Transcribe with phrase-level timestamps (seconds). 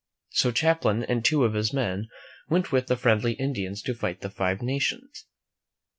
[0.31, 2.07] So Champlain and two of his men
[2.49, 5.25] went with the friendly Indians to fight the Five Nations.